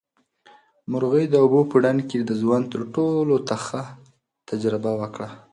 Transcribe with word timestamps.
مرغۍ 0.91 1.25
د 1.29 1.35
اوبو 1.43 1.61
په 1.71 1.75
ډنډ 1.83 2.01
کې 2.09 2.19
د 2.23 2.31
ژوند 2.41 2.65
تر 2.73 2.81
ټولو 2.95 3.35
تخه 3.49 3.81
تجربه 4.49 4.91
وکړه. 5.01 5.29